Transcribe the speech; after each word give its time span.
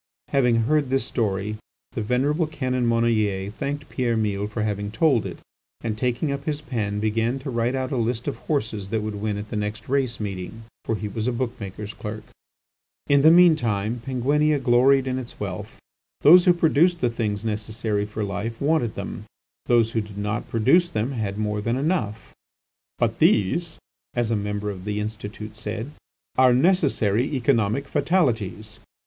Having 0.29 0.55
heard 0.61 0.89
this 0.89 1.05
story 1.05 1.57
the 1.91 2.01
venerable 2.01 2.47
Canon 2.47 2.87
Monnoyer 2.87 3.51
thanked 3.51 3.87
Pierre 3.87 4.17
Mille 4.17 4.47
for 4.47 4.63
having 4.63 4.89
told 4.89 5.27
it, 5.27 5.37
and, 5.81 5.95
taking 5.95 6.31
up 6.31 6.45
his 6.45 6.59
pen, 6.59 6.99
began 6.99 7.37
to 7.37 7.51
write 7.51 7.75
out 7.75 7.91
a 7.91 7.97
list 7.97 8.27
of 8.27 8.35
horses 8.37 8.89
that 8.89 9.03
would 9.03 9.13
win 9.13 9.37
at 9.37 9.49
the 9.51 9.55
next 9.55 9.87
race 9.87 10.19
meeting. 10.19 10.63
For 10.85 10.95
he 10.95 11.07
was 11.07 11.27
a 11.27 11.31
book 11.31 11.53
maker's 11.59 11.93
clerk. 11.93 12.23
In 13.09 13.21
the 13.21 13.29
mean 13.29 13.55
time 13.55 14.01
Penguinia 14.03 14.57
gloried 14.57 15.05
in 15.05 15.19
its 15.19 15.39
wealth. 15.39 15.77
Those 16.21 16.45
who 16.45 16.53
produced 16.53 16.99
the 16.99 17.09
things 17.11 17.45
necessary 17.45 18.07
for 18.07 18.23
life, 18.23 18.59
wanted 18.59 18.95
them; 18.95 19.25
those 19.67 19.91
who 19.91 20.01
did 20.01 20.17
not 20.17 20.49
produce 20.49 20.89
them 20.89 21.11
had 21.11 21.37
more 21.37 21.61
than 21.61 21.77
enough. 21.77 22.33
"But 22.97 23.19
these," 23.19 23.77
as 24.15 24.31
a 24.31 24.35
member 24.35 24.71
of 24.71 24.85
the 24.85 24.99
Institute 24.99 25.55
said, 25.55 25.91
"are 26.39 26.55
necessary 26.55 27.35
economic 27.35 27.87
fatalities." 27.87 28.79